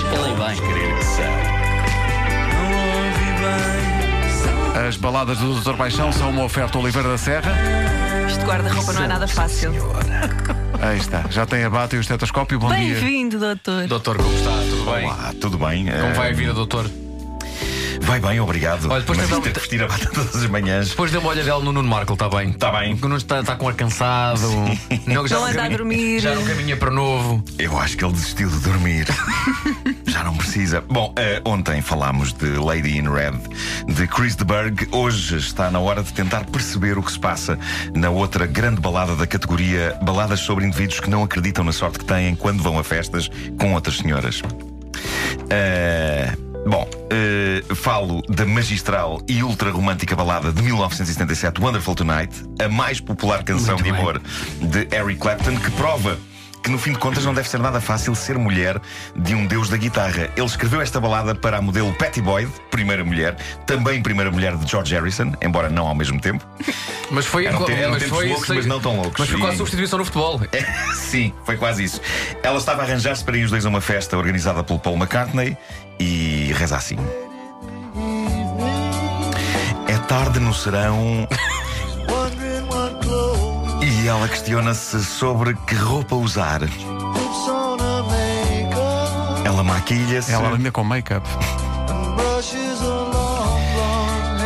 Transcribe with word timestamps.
Ele 0.00 0.34
bem. 0.36 0.74
As 4.88 4.96
baladas 4.96 5.38
do 5.38 5.54
Doutor 5.54 5.76
Paixão 5.76 6.12
são 6.12 6.30
uma 6.30 6.42
oferta 6.44 6.78
Oliveira 6.78 7.08
da 7.08 7.16
Serra. 7.18 7.52
Este 8.26 8.44
guarda-roupa 8.44 8.92
não 8.92 9.04
é 9.04 9.08
nada 9.08 9.26
fácil. 9.28 9.72
Aí 10.80 10.98
está, 10.98 11.24
já 11.30 11.46
tem 11.46 11.64
a 11.64 11.70
bata 11.70 11.94
e 11.94 11.98
o 11.98 12.00
estetoscópio. 12.00 12.58
Bom 12.58 12.68
dia. 12.68 12.94
Bem-vindo, 12.94 13.38
doutor. 13.38 13.86
Doutor, 13.86 14.16
como 14.18 14.34
está? 14.34 14.50
Tudo 14.50 14.90
bem? 14.92 15.04
Olá, 15.06 15.34
tudo 15.40 15.58
bem? 15.58 15.86
Como 15.86 16.14
vai 16.14 16.28
a 16.28 16.30
Eh, 16.30 16.34
vida, 16.34 16.52
doutor? 16.52 16.90
Vai 18.06 18.20
bem, 18.20 18.38
obrigado. 18.38 18.90
Olha, 18.90 19.00
depois 19.00 19.18
Mas 19.18 19.28
isto 19.30 19.40
ter 19.40 19.48
uma- 19.48 19.54
que 19.54 19.60
vestir 19.60 19.82
a 19.82 19.88
bata 19.88 20.10
todas 20.10 20.36
as 20.36 20.46
manhãs. 20.46 20.90
Depois 20.90 21.10
dê 21.10 21.16
uma 21.18 21.30
olhadela 21.30 21.62
no 21.64 21.72
Nuno 21.72 21.88
Marco, 21.88 22.12
está 22.12 22.28
bem? 22.28 22.50
Está 22.50 22.70
bem. 22.70 22.92
O 22.94 22.96
Nuno 23.00 23.16
está, 23.16 23.40
está 23.40 23.56
com 23.56 23.66
ar 23.66 23.74
cansado. 23.74 24.40
Não, 25.06 25.24
Não 25.24 25.44
anda 25.46 25.64
a 25.64 25.68
dormir. 25.68 26.20
Já 26.20 26.34
não 26.34 26.44
caminha 26.44 26.76
para 26.76 26.90
novo. 26.90 27.42
Eu 27.58 27.78
acho 27.78 27.96
que 27.96 28.04
ele 28.04 28.12
desistiu 28.12 28.50
de 28.50 28.58
dormir. 28.60 29.06
Já 30.06 30.22
não 30.22 30.36
precisa. 30.36 30.82
Bom, 30.82 31.12
eh, 31.16 31.40
ontem 31.44 31.80
falámos 31.80 32.32
de 32.34 32.46
Lady 32.58 32.98
in 32.98 33.08
Red, 33.10 33.32
de 33.92 34.06
Chris 34.06 34.36
de 34.36 34.44
Burgh. 34.44 34.86
Hoje 34.92 35.36
está 35.38 35.70
na 35.70 35.80
hora 35.80 36.02
de 36.02 36.12
tentar 36.12 36.44
perceber 36.44 36.98
o 36.98 37.02
que 37.02 37.10
se 37.10 37.18
passa 37.18 37.58
na 37.94 38.10
outra 38.10 38.46
grande 38.46 38.80
balada 38.80 39.16
da 39.16 39.26
categoria 39.26 39.98
Baladas 40.02 40.40
sobre 40.40 40.66
indivíduos 40.66 41.00
que 41.00 41.08
não 41.10 41.24
acreditam 41.24 41.64
na 41.64 41.72
sorte 41.72 41.98
que 41.98 42.04
têm 42.04 42.34
quando 42.36 42.62
vão 42.62 42.78
a 42.78 42.84
festas 42.84 43.30
com 43.58 43.72
outras 43.72 43.96
senhoras. 43.96 44.42
Eh, 45.50 46.32
bom, 46.66 46.88
eh, 47.10 47.62
falo 47.74 48.22
da 48.28 48.44
magistral 48.44 49.20
e 49.28 49.42
ultra 49.42 49.70
romântica 49.70 50.16
balada 50.16 50.52
de 50.52 50.62
1977, 50.62 51.60
Wonderful 51.60 51.94
Tonight, 51.94 52.44
a 52.60 52.68
mais 52.68 53.00
popular 53.00 53.42
canção 53.42 53.74
Muito 53.74 53.84
de 53.84 53.92
bem. 53.92 54.00
amor 54.00 54.20
de 54.60 54.88
Eric 54.94 55.20
Clapton, 55.20 55.56
que 55.56 55.70
prova 55.72 56.18
que 56.64 56.70
no 56.70 56.78
fim 56.78 56.92
de 56.92 56.98
contas 56.98 57.24
não 57.26 57.34
deve 57.34 57.46
ser 57.46 57.58
nada 57.60 57.78
fácil 57.78 58.14
ser 58.14 58.38
mulher 58.38 58.80
de 59.14 59.34
um 59.34 59.46
deus 59.46 59.68
da 59.68 59.76
guitarra. 59.76 60.30
Ele 60.34 60.46
escreveu 60.46 60.80
esta 60.80 60.98
balada 60.98 61.34
para 61.34 61.58
a 61.58 61.62
modelo 61.62 61.92
Patty 61.92 62.22
Boyd, 62.22 62.50
primeira 62.70 63.04
mulher, 63.04 63.36
também 63.66 64.02
primeira 64.02 64.30
mulher 64.30 64.56
de 64.56 64.68
George 64.70 64.94
Harrison, 64.94 65.32
embora 65.42 65.68
não 65.68 65.86
ao 65.86 65.94
mesmo 65.94 66.18
tempo. 66.18 66.42
Mas 67.10 67.26
foi. 67.26 67.44
Eram 67.44 67.62
te- 67.66 67.72
eram 67.72 67.90
mas 67.92 68.02
tempos 68.02 68.16
foi 68.18 68.28
loucos, 68.28 68.46
sei- 68.46 68.56
mas 68.56 68.64
não 68.66 68.80
tão 68.80 68.96
loucos. 68.96 69.20
Mas 69.20 69.28
foi 69.28 69.38
quase 69.38 69.54
E- 69.54 69.58
substituição 69.58 69.98
no 69.98 70.04
futebol. 70.06 70.40
Sim, 70.96 71.34
foi 71.44 71.58
quase 71.58 71.84
isso. 71.84 72.00
Ela 72.42 72.56
estava 72.56 72.80
a 72.80 72.84
arranjar-se 72.86 73.22
para 73.22 73.36
ir 73.36 73.44
os 73.44 73.50
dois 73.50 73.66
a 73.66 73.68
uma 73.68 73.82
festa 73.82 74.16
organizada 74.16 74.64
pelo 74.64 74.78
Paul 74.78 74.96
McCartney 74.96 75.56
e 76.00 76.50
reza 76.56 76.78
assim. 76.78 76.96
É 79.86 79.98
tarde 80.08 80.40
no 80.40 80.54
serão. 80.54 81.28
E 84.04 84.06
ela 84.06 84.28
questiona-se 84.28 85.02
sobre 85.02 85.54
que 85.66 85.74
roupa 85.74 86.14
usar. 86.14 86.60
Ela 89.42 89.62
maquilha-se 89.62 90.30
Ela 90.30 90.50
ainda 90.50 90.70
com 90.70 90.84
make-up. 90.84 91.26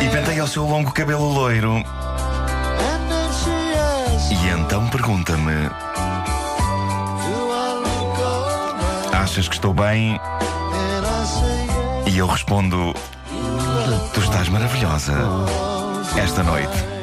e 0.01 0.07
penteia 0.07 0.45
o 0.45 0.47
seu 0.47 0.65
longo 0.65 0.93
cabelo 0.93 1.27
loiro. 1.27 1.83
E 4.31 4.47
então 4.47 4.87
pergunta-me: 4.87 5.69
Achas 9.11 9.49
que 9.49 9.55
estou 9.55 9.73
bem? 9.73 10.17
E 12.05 12.17
eu 12.17 12.27
respondo: 12.27 12.93
Tu 14.13 14.21
estás 14.21 14.47
maravilhosa 14.47 15.15
esta 16.15 16.43
noite. 16.43 16.98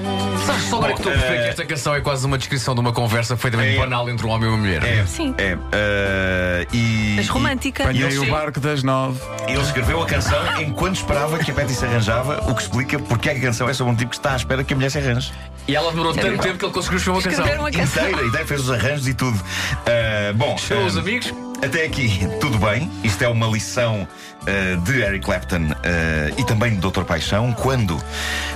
Sabes, 0.46 0.62
só 0.64 0.76
agora 0.76 0.92
que 0.92 0.98
estou 1.00 1.12
a 1.12 1.16
perceber 1.16 1.42
que 1.42 1.48
esta 1.48 1.64
canção 1.66 1.94
é 1.94 2.00
quase 2.00 2.26
uma 2.26 2.38
descrição 2.38 2.74
de 2.74 2.80
uma 2.80 2.92
conversa 2.92 3.34
perfeitamente 3.34 3.76
É. 3.76 3.78
banal 3.80 4.08
entre 4.08 4.26
um 4.26 4.30
homem 4.30 4.48
e 4.48 4.52
uma 4.52 4.58
mulher. 4.58 4.84
É, 4.84 5.04
Sim. 5.06 5.34
é. 5.38 5.56
eh, 5.72 6.66
e, 6.72 7.14
Mas 7.16 7.28
romântica. 7.28 7.82
E 7.84 7.86
Apanhei 7.86 8.18
o 8.18 8.30
barco 8.30 8.60
das 8.60 8.82
nove. 8.82 9.20
e 9.48 9.52
Ele 9.52 9.60
escreveu 9.62 10.02
a 10.02 10.06
canção 10.06 10.38
enquanto 10.62 10.96
esperava 10.96 11.38
que 11.38 11.50
a 11.50 11.54
Betty 11.54 11.74
se 11.74 11.84
arranjava, 11.84 12.42
o 12.50 12.54
que 12.54 12.62
explica 12.62 12.98
porque 12.98 13.28
é 13.30 13.34
que 13.34 13.40
a 13.40 13.42
canção 13.42 13.68
é 13.68 13.74
sobre 13.74 13.92
um 13.92 13.96
tipo 13.96 14.10
que 14.10 14.16
está 14.16 14.32
à 14.32 14.36
espera 14.36 14.62
que 14.62 14.72
a 14.72 14.76
mulher 14.76 14.90
se 14.90 14.98
arranje. 14.98 15.32
E 15.68 15.74
ela 15.74 15.90
demorou 15.90 16.14
tanto 16.14 16.40
tempo 16.42 16.58
que 16.58 16.64
ele 16.64 16.72
conseguiu 16.72 16.98
escrever 16.98 17.10
uma 17.18 17.22
canção. 17.22 17.44
Escrever 17.44 17.60
uma 17.60 17.70
canção. 17.72 18.08
Inteira, 18.08 18.26
e 18.26 18.30
daí 18.32 18.46
fez 18.46 18.60
os 18.60 18.70
arranjos 18.70 19.08
e 19.08 19.14
tudo. 19.14 19.40
Eh, 19.84 20.32
bom, 20.36 20.56
Chamou 20.56 20.86
os 20.86 20.96
eh, 20.96 21.00
amigos. 21.00 21.34
Até 21.62 21.84
aqui, 21.84 22.20
tudo 22.40 22.58
bem. 22.58 22.90
Isto 23.02 23.24
é 23.24 23.28
uma 23.28 23.46
lição 23.46 24.06
eh, 24.46 24.76
de 24.76 25.00
Eric 25.00 25.24
Clapton 25.24 25.70
eh, 25.82 26.34
e 26.36 26.44
também 26.44 26.76
do 26.76 26.90
Dr. 26.90 27.02
Paixão. 27.02 27.52
Quando, 27.52 27.98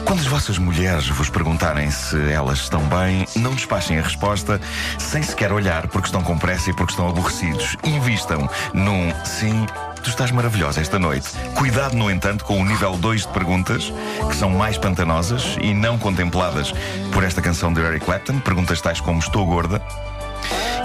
quando 0.04 0.20
as 0.20 0.26
vossas 0.26 0.58
mulheres 0.58 1.08
vos 1.08 1.30
perguntarem 1.30 1.90
se 1.90 2.16
elas 2.30 2.58
estão 2.58 2.80
bem, 2.82 3.26
não 3.36 3.54
despachem 3.54 3.98
a 3.98 4.02
resposta 4.02 4.60
sem 4.98 5.22
sequer 5.22 5.52
olhar 5.52 5.88
porque 5.88 6.06
estão 6.06 6.22
com 6.22 6.38
pressa 6.38 6.70
e 6.70 6.74
porque 6.74 6.92
estão 6.92 7.08
aborrecidos. 7.08 7.76
Invistam 7.84 8.48
num 8.74 9.12
sim. 9.24 9.66
Tu 10.02 10.08
estás 10.10 10.30
maravilhosa 10.30 10.80
esta 10.80 10.98
noite. 10.98 11.28
Cuidado, 11.54 11.96
no 11.96 12.10
entanto, 12.10 12.44
com 12.44 12.60
o 12.60 12.64
nível 12.64 12.96
2 12.96 13.22
de 13.22 13.28
perguntas, 13.28 13.92
que 14.28 14.36
são 14.36 14.50
mais 14.50 14.78
pantanosas 14.78 15.58
e 15.60 15.74
não 15.74 15.98
contempladas 15.98 16.72
por 17.12 17.22
esta 17.24 17.42
canção 17.42 17.72
de 17.72 17.80
Eric 17.80 18.04
Clapton. 18.04 18.40
Perguntas 18.40 18.80
tais 18.80 19.00
como 19.00 19.18
Estou 19.18 19.44
gorda? 19.44 19.82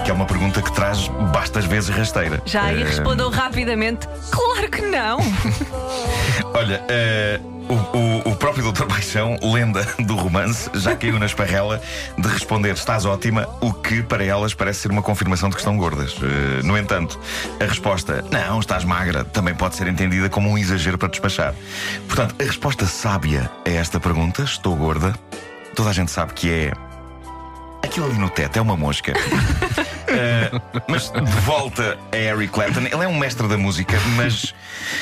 Que 0.06 0.10
é 0.12 0.14
uma 0.14 0.24
pergunta 0.24 0.62
que 0.62 0.70
traz 0.72 1.08
bastas 1.32 1.64
vezes 1.64 1.88
rasteira. 1.90 2.40
Já 2.46 2.62
aí 2.66 2.80
Eh, 2.80 2.84
respondeu 2.84 3.28
rapidamente: 3.28 4.06
Claro 4.30 4.70
que 4.70 4.80
não! 4.82 5.18
Olha, 6.54 6.80
eh, 6.88 7.40
o, 7.68 7.74
o- 7.74 8.30
o 8.30 8.36
próprio 8.36 8.70
Dr. 8.70 8.84
Paixão, 8.84 9.36
lenda 9.42 9.84
do 9.98 10.14
romance, 10.14 10.70
já 10.74 10.94
caiu 10.94 11.18
na 11.18 11.26
esparrela 11.26 11.82
de 12.16 12.28
responder 12.28 12.72
estás 12.74 13.04
ótima, 13.04 13.48
o 13.60 13.72
que 13.72 14.00
para 14.00 14.22
elas 14.24 14.54
parece 14.54 14.80
ser 14.82 14.92
uma 14.92 15.02
confirmação 15.02 15.48
de 15.48 15.56
que 15.56 15.60
estão 15.60 15.76
gordas. 15.76 16.14
Eh, 16.22 16.62
no 16.62 16.78
entanto, 16.78 17.18
a 17.60 17.64
resposta 17.64 18.24
não, 18.30 18.60
estás 18.60 18.84
magra, 18.84 19.24
também 19.24 19.56
pode 19.56 19.74
ser 19.74 19.88
entendida 19.88 20.28
como 20.30 20.48
um 20.48 20.56
exagero 20.56 20.96
para 20.96 21.08
despachar. 21.08 21.52
Portanto, 22.06 22.36
a 22.40 22.44
resposta 22.44 22.86
sábia 22.86 23.50
a 23.66 23.70
esta 23.70 23.98
pergunta, 23.98 24.42
estou 24.44 24.76
gorda, 24.76 25.12
toda 25.74 25.90
a 25.90 25.92
gente 25.92 26.12
sabe 26.12 26.32
que 26.32 26.48
é. 26.48 26.72
Aquilo 27.96 28.10
ali 28.10 28.18
no 28.18 28.28
teto 28.28 28.58
é 28.58 28.60
uma 28.60 28.76
mosca. 28.76 29.14
Uh, 29.14 30.60
mas 30.86 31.10
de 31.10 31.40
volta 31.40 31.96
a 32.12 32.14
Harry 32.14 32.46
Clapton, 32.46 32.80
ele 32.80 33.02
é 33.02 33.08
um 33.08 33.18
mestre 33.18 33.48
da 33.48 33.56
música, 33.56 33.98
mas 34.16 34.54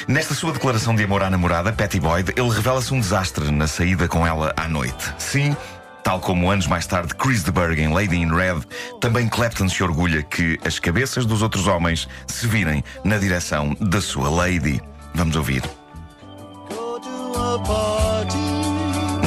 nesta 0.07 0.33
sua 0.33 0.53
declaração 0.53 0.95
de 0.95 1.03
amor 1.03 1.25
à 1.25 1.29
namorada, 1.29 1.73
Patty 1.73 1.99
Boyd, 1.99 2.33
ele 2.37 2.51
revela-se 2.51 2.95
um 2.95 3.01
desastre 3.01 3.51
na 3.51 3.67
saída 3.67 4.07
com 4.07 4.25
ela 4.25 4.55
à 4.57 4.69
noite. 4.69 5.13
Sim. 5.19 5.57
Tal 6.05 6.21
como 6.21 6.49
anos 6.49 6.69
mais 6.69 6.87
tarde 6.87 7.17
Chris 7.17 7.43
de 7.43 7.51
Burgh 7.51 7.81
em 7.81 7.93
Lady 7.93 8.15
in 8.15 8.33
Red, 8.33 8.61
também 9.01 9.27
Clapton 9.27 9.69
se 9.69 9.83
orgulha 9.83 10.23
que 10.23 10.57
as 10.65 10.79
cabeças 10.79 11.27
dos 11.27 11.43
outros 11.43 11.67
homens 11.67 12.07
se 12.29 12.47
virem 12.47 12.85
na 13.03 13.19
direção 13.19 13.77
da 13.81 14.01
sua 14.01 14.31
Lady. 14.31 14.81
Vamos 15.17 15.35
ouvir. 15.35 15.65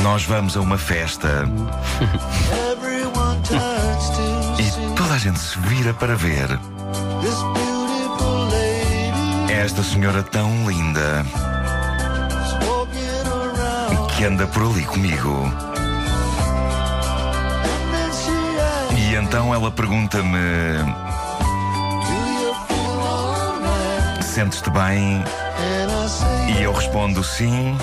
Nós 0.02 0.24
vamos 0.24 0.56
a 0.56 0.62
uma 0.62 0.78
festa 0.78 1.44
e 3.52 4.96
toda 4.96 5.14
a 5.14 5.18
gente 5.18 5.40
se 5.40 5.58
vira 5.60 5.94
para 5.94 6.16
ver 6.16 6.60
esta 9.68 9.84
senhora 9.84 10.24
tão 10.24 10.70
linda 10.70 11.26
que 14.16 14.24
anda 14.24 14.48
por 14.48 14.64
ali 14.64 14.84
comigo. 14.86 15.52
E 18.96 19.16
então 19.16 19.54
ela 19.54 19.70
pergunta-me: 19.70 20.40
Sentes-te 24.22 24.70
bem? 24.70 25.24
E 26.58 26.64
eu 26.64 26.74
respondo: 26.74 27.24
Sim. 27.24 27.78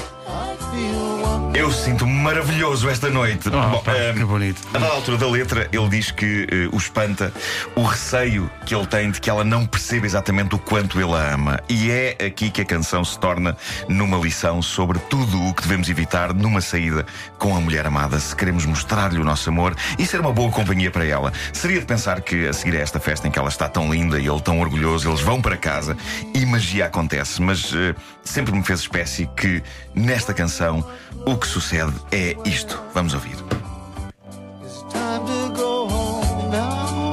Eu 1.55 1.71
sinto-me 1.71 2.13
maravilhoso 2.13 2.91
esta 2.91 3.09
noite. 3.09 3.49
Oh, 3.49 3.71
Bom, 3.71 3.79
pá, 3.81 3.97
ehm, 3.97 4.15
que 4.19 4.25
bonito. 4.25 4.61
a 4.75 4.79
dada 4.79 4.93
altura 4.93 5.17
da 5.17 5.31
letra, 5.31 5.69
ele 5.73 5.89
diz 5.89 6.11
que 6.11 6.47
eh, 6.51 6.69
o 6.73 6.77
espanta 6.77 7.33
o 7.77 7.83
receio 7.85 8.51
que 8.67 8.75
ele 8.75 8.87
tem 8.87 9.11
de 9.11 9.21
que 9.21 9.31
ela 9.31 9.45
não 9.45 9.65
perceba 9.65 10.05
exatamente 10.05 10.55
o 10.57 10.59
quanto 10.59 11.01
ele 11.01 11.13
a 11.13 11.33
ama. 11.33 11.61
E 11.69 11.91
é 11.93 12.17
aqui 12.27 12.51
que 12.51 12.61
a 12.61 12.65
canção 12.65 13.05
se 13.05 13.17
torna 13.19 13.57
numa 13.89 14.19
lição 14.19 14.61
sobre 14.61 14.99
tudo 14.99 15.41
o 15.49 15.55
que 15.55 15.63
devemos 15.63 15.89
evitar 15.89 16.35
numa 16.35 16.61
saída 16.61 17.07
com 17.39 17.57
a 17.57 17.61
mulher 17.61 17.87
amada, 17.87 18.19
se 18.19 18.35
queremos 18.35 18.67
mostrar-lhe 18.67 19.21
o 19.21 19.25
nosso 19.25 19.49
amor 19.49 19.77
e 19.97 20.05
ser 20.05 20.21
uma 20.21 20.33
boa 20.33 20.51
companhia 20.51 20.91
para 20.91 21.05
ela. 21.07 21.33
Seria 21.53 21.79
de 21.79 21.87
pensar 21.87 22.21
que 22.21 22.49
a 22.49 22.53
seguir 22.53 22.77
a 22.77 22.81
esta 22.81 22.99
festa 22.99 23.29
em 23.29 23.31
que 23.31 23.39
ela 23.39 23.49
está 23.49 23.69
tão 23.69 23.93
linda 23.93 24.19
e 24.19 24.27
ele 24.27 24.41
tão 24.41 24.59
orgulhoso, 24.61 25.09
eles 25.09 25.21
vão 25.21 25.41
para 25.41 25.57
casa 25.57 25.97
e 26.35 26.45
magia 26.45 26.87
acontece. 26.87 27.41
Mas 27.41 27.73
eh, 27.73 27.95
sempre 28.25 28.53
me 28.53 28.65
fez 28.65 28.81
espécie 28.81 29.31
que 29.37 29.63
nesta 29.95 30.35
canção 30.35 30.64
o 30.71 31.37
que 31.37 31.47
sucede 31.47 31.93
é 32.13 32.37
isto. 32.45 32.81
Vamos 32.93 33.15
ouvir. 33.15 33.37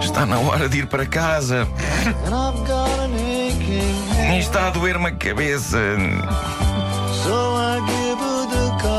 Está 0.01 0.25
na 0.25 0.39
hora 0.39 0.67
de 0.67 0.79
ir 0.79 0.87
para 0.87 1.05
casa. 1.05 1.67
Está 4.37 4.67
a 4.67 4.69
doer-me 4.71 5.07
a 5.07 5.11
cabeça. 5.11 5.77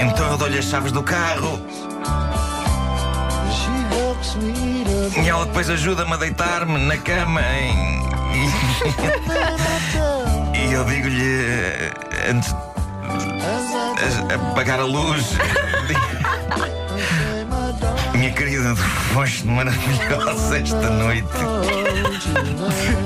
Então 0.00 0.26
eu 0.30 0.38
dou-lhe 0.38 0.58
as 0.58 0.64
chaves 0.64 0.92
do 0.92 1.02
carro. 1.02 1.60
E 5.22 5.28
ela 5.28 5.44
depois 5.46 5.68
ajuda-me 5.68 6.14
a 6.14 6.16
deitar-me 6.16 6.78
na 6.78 6.96
cama. 6.98 7.40
E... 10.54 10.72
eu 10.72 10.84
digo-lhe 10.84 11.44
eh, 11.44 11.92
apagar 14.34 14.80
a 14.80 14.84
luz. 14.84 15.24
Minha 18.14 18.30
querida, 18.32 18.74
foste 18.76 19.46
maravilhosa 19.46 20.58
esta 20.58 20.90
noite. 20.90 21.28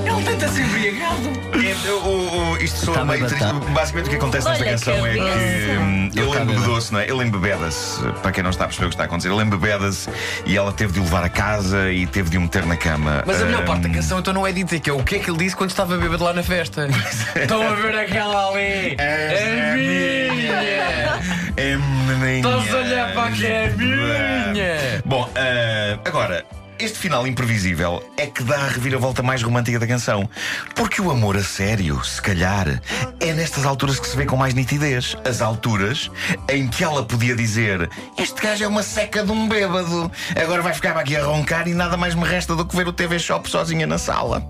Ele 0.04 0.22
tenta-se 0.24 0.62
embriagado. 0.62 1.55
É, 1.84 1.90
o- 1.90 2.52
o- 2.52 2.56
isto 2.58 2.84
soa 2.84 2.94
Tá 2.94 3.04
meio 3.04 3.26
triste. 3.26 3.38
tá. 3.44 3.52
Basicamente 3.52 4.06
o 4.06 4.10
que 4.10 4.16
acontece 4.16 4.48
nesta 4.48 4.62
Olha, 4.64 4.70
canção 4.72 5.06
é 5.06 5.12
que 5.12 5.18
cabeça. 5.18 5.80
hum, 5.80 6.10
ele 6.14 6.30
cabe, 6.32 6.42
embebedou-se, 6.52 6.92
não 6.92 7.00
é? 7.00 7.04
Ele 7.08 7.24
embebeda-se, 7.24 8.02
para 8.22 8.32
quem 8.32 8.42
não 8.42 8.50
está 8.50 8.64
a 8.64 8.66
perceber 8.66 8.86
o 8.86 8.88
que 8.88 8.94
está 8.94 9.04
a 9.04 9.06
acontecer, 9.06 9.30
ele 9.32 9.42
embebeda-se 9.42 10.08
e 10.44 10.56
ela 10.56 10.72
teve 10.72 10.92
de 10.94 11.00
o 11.00 11.02
levar 11.04 11.22
a 11.24 11.28
casa 11.28 11.90
e 11.92 12.06
teve 12.06 12.30
de 12.30 12.38
o 12.38 12.40
meter 12.40 12.64
na 12.66 12.76
cama. 12.76 13.22
Mas 13.26 13.40
a 13.40 13.44
melhor 13.44 13.64
parte 13.64 13.82
da 13.82 13.94
canção 13.94 14.18
então 14.18 14.32
não 14.32 14.46
é 14.46 14.52
dizer 14.52 14.80
que 14.80 14.90
é 14.90 14.92
o 14.92 15.02
que 15.02 15.16
é 15.16 15.18
que 15.18 15.30
ele 15.30 15.38
disse 15.38 15.54
quando 15.54 15.70
estava 15.70 15.96
bêbado 15.96 16.24
lá 16.24 16.32
na 16.32 16.42
festa. 16.42 16.88
Estão 17.36 17.62
a 17.62 17.74
ver 17.74 17.96
aquela 17.98 18.48
ali? 18.50 18.96
É 18.98 19.74
minha! 19.76 21.20
É 21.56 21.76
minha. 21.76 22.36
Estás 22.38 22.74
a 22.74 22.78
olhar 22.78 23.12
para 23.14 23.30
que 23.32 23.46
é 23.46 23.68
minha! 23.70 25.02
Bom, 25.04 25.28
ah, 25.36 25.98
agora. 26.04 26.44
Este 26.86 27.00
final 27.00 27.26
imprevisível 27.26 28.00
é 28.16 28.26
que 28.26 28.44
dá 28.44 28.54
a 28.54 28.68
reviravolta 28.68 29.20
mais 29.20 29.42
romântica 29.42 29.76
da 29.76 29.88
canção. 29.88 30.30
Porque 30.72 31.02
o 31.02 31.10
amor 31.10 31.36
a 31.36 31.42
sério, 31.42 32.00
se 32.04 32.22
calhar, 32.22 32.80
é 33.18 33.32
nestas 33.32 33.66
alturas 33.66 33.98
que 33.98 34.06
se 34.06 34.16
vê 34.16 34.24
com 34.24 34.36
mais 34.36 34.54
nitidez. 34.54 35.16
As 35.24 35.42
alturas 35.42 36.08
em 36.48 36.68
que 36.68 36.84
ela 36.84 37.02
podia 37.04 37.34
dizer: 37.34 37.90
Este 38.16 38.40
gajo 38.40 38.62
é 38.62 38.68
uma 38.68 38.84
seca 38.84 39.24
de 39.24 39.32
um 39.32 39.48
bêbado. 39.48 40.12
Agora 40.40 40.62
vai 40.62 40.72
ficar 40.72 40.96
aqui 40.96 41.16
a 41.16 41.24
roncar 41.24 41.66
e 41.66 41.74
nada 41.74 41.96
mais 41.96 42.14
me 42.14 42.22
resta 42.22 42.54
do 42.54 42.64
que 42.64 42.76
ver 42.76 42.86
o 42.86 42.92
TV 42.92 43.18
Shop 43.18 43.50
sozinha 43.50 43.84
na 43.84 43.98
sala. 43.98 44.40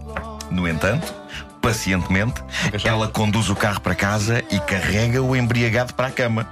No 0.51 0.69
entanto, 0.69 1.15
pacientemente, 1.63 2.43
ela 2.85 3.09
conduz 3.09 3.49
o 3.49 3.57
carro 3.57 3.81
para 3.81 3.95
casa 3.95 4.45
e 4.51 4.61
carrega 4.61 5.23
o 5.23 5.35
embriagado 5.35 5.95
para 5.95 6.09
a 6.09 6.11
cama. 6.11 6.47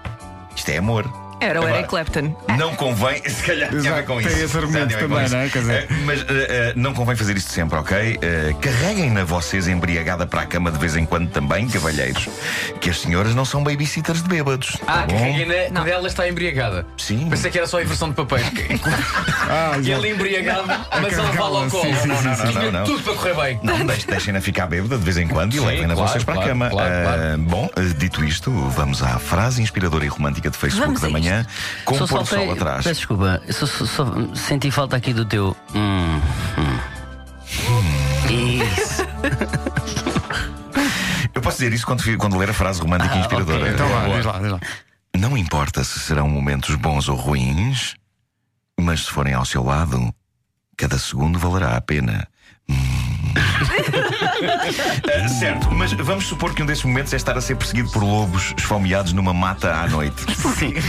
Isto 0.56 0.70
é 0.70 0.78
amor. 0.78 1.23
Era 1.44 1.60
o 1.60 1.68
Eric 1.68 1.88
Clapton. 1.88 2.34
Não 2.58 2.74
convém, 2.74 3.22
se 3.28 3.42
calhar 3.42 3.68
a 3.68 3.72
ver 3.72 4.04
tem 4.04 4.18
isso. 4.18 4.44
esse 4.44 4.56
argumento 4.56 4.96
também, 4.98 5.28
não 5.28 5.38
é? 5.38 5.48
Quer 5.48 5.58
dizer- 5.60 5.74
Eh, 5.74 5.94
Mas 6.04 6.20
eh, 6.20 6.24
eh, 6.28 6.72
não 6.76 6.94
convém 6.94 7.16
fazer 7.16 7.36
isto 7.36 7.50
sempre, 7.52 7.78
ok? 7.78 8.18
Eh, 8.20 8.54
Carreguem-na 8.60 9.24
vocês 9.24 9.66
embriagada 9.68 10.26
para 10.26 10.42
a 10.42 10.46
cama 10.46 10.70
de 10.70 10.78
vez 10.78 10.96
em 10.96 11.04
quando 11.04 11.28
também, 11.30 11.68
cavalheiros. 11.68 12.28
Que 12.80 12.90
as 12.90 13.00
senhoras 13.00 13.34
não 13.34 13.44
são 13.44 13.62
babysitters 13.64 14.22
de 14.22 14.28
bêbados. 14.28 14.76
Ah, 14.86 15.00
tá 15.00 15.06
bom? 15.06 15.18
carreguei 15.18 15.46
na, 15.46 15.70
quando 15.80 15.88
ela 15.88 16.08
está 16.08 16.28
embriagada. 16.28 16.86
Sim. 16.96 17.28
Pensei 17.28 17.50
que 17.50 17.58
era 17.58 17.66
só 17.66 17.78
a 17.78 17.82
inversão 17.82 18.08
de 18.08 18.14
papéis. 18.14 18.44
Ah, 19.46 19.76
E 19.82 19.90
ele 19.90 20.10
embriagado, 20.10 20.66
mas 21.02 21.12
ela 21.12 21.30
vai 21.32 21.38
ao 21.38 21.70
colo. 21.70 21.82
sim, 21.84 21.94
sim, 21.96 22.08
Não, 22.08 22.22
não, 22.22 22.36
não, 22.36 22.46
Tinha 22.50 22.62
não, 22.64 22.72
não. 22.72 22.84
tudo 22.84 23.02
para 23.02 23.14
correr 23.14 23.34
bem. 23.34 23.60
Não, 23.62 23.86
deixe- 23.86 24.06
deixem-na 24.06 24.40
ficar 24.40 24.66
bêbada 24.66 24.96
de 24.96 25.04
vez 25.04 25.16
em 25.18 25.26
quando 25.28 25.54
e 25.54 25.58
Sim, 25.58 25.66
levem-na 25.66 25.94
claro, 25.94 26.08
vocês 26.10 26.24
para 26.24 26.34
claro, 26.34 26.48
a 26.48 26.52
cama. 26.52 26.70
claro, 26.70 26.90
claro. 27.02 27.22
Ah, 27.22 27.36
bom, 27.38 27.70
dito 27.98 28.24
isto, 28.24 28.50
vamos 28.70 29.02
à 29.02 29.18
frase 29.18 29.60
inspiradora 29.62 30.04
e 30.04 30.08
romântica 30.08 30.48
de 30.50 30.56
Facebook 30.56 30.86
Vamos 30.86 31.00
da 31.02 31.08
a 31.08 31.10
manhã, 31.34 31.46
com 31.84 31.94
o 31.96 32.08
pôr 32.08 32.18
do 32.20 32.26
sol 32.26 32.52
atrás. 32.52 32.84
Peço 32.84 33.00
desculpa, 33.00 33.42
só, 33.50 33.66
só- 33.66 33.86
só 33.86 34.34
senti 34.34 34.70
falta 34.70 34.96
aqui 34.96 35.12
do 35.12 35.24
teu. 35.24 35.56
Hum, 35.74 36.20
hum. 36.58 36.78
Isso. 38.30 39.02
Eu 41.34 41.40
posso 41.42 41.58
dizer 41.58 41.72
isso 41.72 41.86
quando, 41.86 42.02
quando 42.18 42.36
ler 42.38 42.50
a 42.50 42.54
frase 42.54 42.80
romântica 42.80 43.14
e 43.14 43.18
Ah, 43.18 43.20
inspiradora. 43.20 43.58
ok, 43.60 43.72
Então 43.74 43.86
É 43.86 44.08
vá, 44.08 44.16
diz 44.16 44.24
lá, 44.24 44.38
diz 44.38 44.50
lá. 44.52 44.60
Não 45.16 45.36
importa 45.36 45.82
se 45.84 45.98
serão 46.00 46.28
momentos 46.28 46.74
bons 46.76 47.08
ou 47.08 47.16
ruins, 47.16 47.94
mas 48.80 49.04
se 49.04 49.10
forem 49.10 49.34
ao 49.34 49.44
seu 49.44 49.62
lado, 49.64 50.12
cada 50.76 50.98
segundo 50.98 51.38
valerá 51.38 51.76
a 51.76 51.80
pena. 51.80 52.26
Hum. 52.68 53.03
Ah, 53.36 55.28
certo, 55.38 55.70
mas 55.72 55.92
vamos 55.92 56.26
supor 56.26 56.54
que 56.54 56.62
um 56.62 56.66
desses 56.66 56.84
momentos 56.84 57.12
é 57.12 57.16
estar 57.16 57.36
a 57.36 57.40
ser 57.40 57.56
perseguido 57.56 57.90
por 57.90 58.02
lobos 58.02 58.54
esfomeados 58.56 59.12
numa 59.12 59.32
mata 59.34 59.72
à 59.74 59.86
noite. 59.88 60.24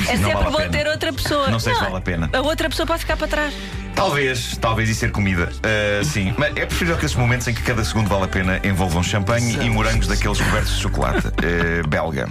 É 0.07 0.17
Não 0.17 0.29
sempre 0.29 0.33
vale 0.33 0.45
a 0.47 0.49
bom 0.49 0.57
pena. 0.57 0.69
ter 0.71 0.87
outra 0.87 1.13
pessoa. 1.13 1.49
Não 1.49 1.59
sei 1.59 1.73
se 1.73 1.81
vale 1.81 1.95
a 1.97 2.01
pena. 2.01 2.29
A 2.31 2.41
outra 2.41 2.69
pessoa 2.69 2.85
pode 2.85 2.99
ficar 2.99 3.17
para 3.17 3.27
trás. 3.27 3.53
Talvez, 3.95 4.57
talvez 4.57 4.89
e 4.89 4.95
ser 4.95 5.11
comida. 5.11 5.51
Ah, 5.63 6.03
sim, 6.03 6.33
mas 6.37 6.55
é 6.55 6.65
preferível 6.65 6.97
que 6.97 7.05
esses 7.05 7.17
momentos 7.17 7.47
em 7.47 7.53
que 7.53 7.61
cada 7.61 7.83
segundo 7.83 8.07
vale 8.07 8.23
a 8.25 8.27
pena 8.27 8.59
envolvam 8.63 9.01
champanhe 9.03 9.57
e 9.61 9.69
morangos 9.69 10.07
daqueles 10.07 10.39
cobertos 10.39 10.75
de 10.75 10.81
chocolate. 10.81 11.27
Ah, 11.27 11.87
belga. 11.87 12.29